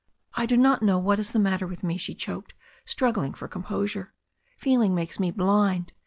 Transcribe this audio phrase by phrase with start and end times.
[0.33, 2.55] "I do not know what is the matter with me," she choked,
[2.85, 4.15] struggling for composure.
[4.57, 5.93] "Feeling makes' me blind.